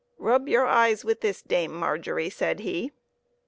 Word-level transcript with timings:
"Rub 0.29 0.47
your 0.47 0.65
eyes 0.65 1.05
with 1.05 1.21
this, 1.21 1.43
Dame 1.43 1.73
Margery," 1.75 2.31
said 2.31 2.61
he. 2.61 2.91